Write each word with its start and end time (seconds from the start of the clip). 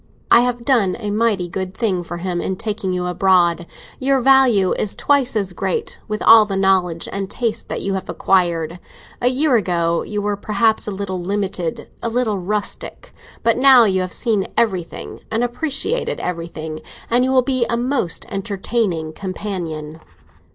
I 0.31 0.39
have 0.41 0.65
done 0.65 0.97
a 0.99 1.11
mighty 1.11 1.47
good 1.47 1.75
thing 1.77 2.01
for 2.01 2.17
him 2.17 2.41
in 2.41 2.55
taking 2.55 2.91
you 2.91 3.05
abroad; 3.05 3.67
your 3.99 4.19
value 4.19 4.71
is 4.71 4.95
twice 4.95 5.35
as 5.35 5.53
great, 5.53 5.99
with 6.07 6.23
all 6.23 6.43
the 6.43 6.57
knowledge 6.57 7.07
and 7.11 7.29
taste 7.29 7.69
that 7.69 7.83
you 7.83 7.93
have 7.93 8.09
acquired. 8.09 8.79
A 9.21 9.27
year 9.27 9.57
ago, 9.57 10.01
you 10.01 10.19
were 10.19 10.35
perhaps 10.35 10.87
a 10.87 10.91
little 10.91 11.21
limited—a 11.21 12.09
little 12.09 12.39
rustic; 12.39 13.13
but 13.43 13.59
now 13.59 13.83
you 13.83 14.01
have 14.01 14.11
seen 14.11 14.47
everything, 14.57 15.19
and 15.29 15.43
appreciated 15.43 16.19
everything, 16.19 16.79
and 17.11 17.23
you 17.23 17.29
will 17.29 17.43
be 17.43 17.67
a 17.69 17.77
most 17.77 18.25
entertaining 18.31 19.13
companion. 19.13 19.99